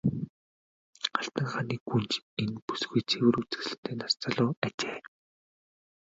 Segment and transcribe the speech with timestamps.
[1.19, 2.11] Алтан хааны гүнж
[2.41, 4.97] энэ бүсгүй цэвэр үзэсгэлэнтэй нас залуу ажээ.